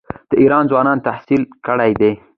[0.29, 2.11] د ایران ځوانان تحصیل کړي دي.